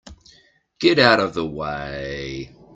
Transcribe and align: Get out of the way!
Get 0.79 0.97
out 0.97 1.19
of 1.19 1.35
the 1.35 1.45
way! 1.45 2.55